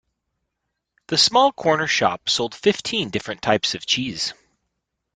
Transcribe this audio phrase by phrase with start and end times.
[1.09, 4.33] The small corner shop sold fifteen different types of cheese